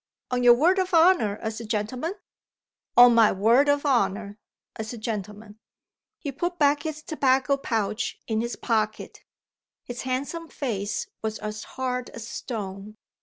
"On 0.31 0.41
your 0.41 0.55
word 0.55 0.79
of 0.79 0.95
honor, 0.95 1.37
as 1.43 1.59
a 1.61 1.63
gentleman?" 1.63 2.15
"On 2.97 3.13
my 3.13 3.31
word 3.31 3.69
of 3.69 3.85
honor, 3.85 4.39
as 4.75 4.93
a 4.93 4.97
gentleman." 4.97 5.59
He 6.17 6.31
put 6.31 6.57
back 6.57 6.81
his 6.81 7.03
tobacco 7.03 7.55
pouch 7.55 8.17
in 8.27 8.41
his 8.41 8.55
pocket. 8.55 9.19
His 9.83 10.01
handsome 10.01 10.47
face 10.47 11.05
was 11.21 11.37
as 11.37 11.63
hard 11.77 12.09
as 12.15 12.27
stone. 12.27 12.97